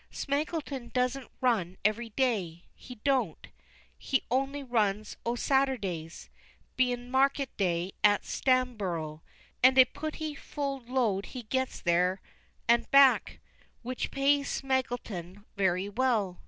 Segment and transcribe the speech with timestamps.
[0.09, 3.49] Smaggleton don't run every day, he don't;
[3.99, 6.27] he only runs o' Saturdays,
[6.75, 9.21] bein' market day at Stamborough,
[9.61, 12.19] and a pooty full load he gets there
[12.67, 13.39] and back,
[13.83, 16.39] which pays Smaggleton very well.